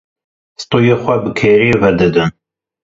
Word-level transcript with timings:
Stûyê 0.61 0.95
xwe 1.01 1.15
bi 1.23 1.31
kêrê 1.39 1.71
ve 1.81 1.89
didin. 1.99 2.29